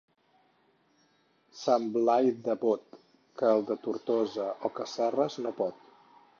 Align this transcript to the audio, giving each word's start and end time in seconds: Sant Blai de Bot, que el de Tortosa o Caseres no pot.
Sant 1.59 1.85
Blai 1.99 2.31
de 2.49 2.57
Bot, 2.65 2.99
que 3.43 3.53
el 3.59 3.63
de 3.71 3.79
Tortosa 3.87 4.51
o 4.71 4.75
Caseres 4.81 5.41
no 5.49 5.57
pot. 5.65 5.89